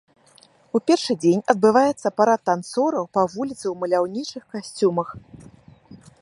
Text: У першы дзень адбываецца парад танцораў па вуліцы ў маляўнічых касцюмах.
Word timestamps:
У 0.77 0.79
першы 0.91 1.13
дзень 1.25 1.43
адбываецца 1.53 2.11
парад 2.21 2.41
танцораў 2.51 3.05
па 3.19 3.27
вуліцы 3.35 3.61
ў 3.69 3.73
маляўнічых 3.85 4.43
касцюмах. 4.57 5.09